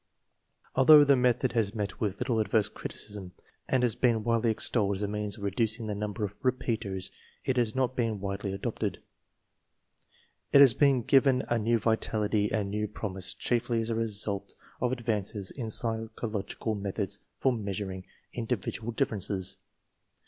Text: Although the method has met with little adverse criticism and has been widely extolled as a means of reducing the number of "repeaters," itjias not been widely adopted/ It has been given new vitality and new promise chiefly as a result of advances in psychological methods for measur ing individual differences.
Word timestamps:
Although 0.73 1.03
the 1.03 1.15
method 1.15 1.51
has 1.51 1.75
met 1.75 2.01
with 2.01 2.17
little 2.19 2.39
adverse 2.39 2.69
criticism 2.69 3.33
and 3.69 3.83
has 3.83 3.95
been 3.95 4.23
widely 4.23 4.49
extolled 4.49 4.95
as 4.95 5.03
a 5.03 5.07
means 5.07 5.37
of 5.37 5.43
reducing 5.43 5.85
the 5.85 5.93
number 5.93 6.23
of 6.25 6.33
"repeaters," 6.41 7.11
itjias 7.45 7.75
not 7.75 7.95
been 7.95 8.19
widely 8.19 8.51
adopted/ 8.51 8.99
It 10.53 10.59
has 10.59 10.73
been 10.73 11.03
given 11.03 11.43
new 11.59 11.77
vitality 11.77 12.51
and 12.51 12.71
new 12.71 12.87
promise 12.87 13.35
chiefly 13.35 13.79
as 13.79 13.91
a 13.91 13.95
result 13.95 14.55
of 14.81 14.91
advances 14.91 15.51
in 15.51 15.69
psychological 15.69 16.73
methods 16.73 17.19
for 17.37 17.53
measur 17.53 17.93
ing 17.93 18.05
individual 18.33 18.91
differences. 18.91 19.57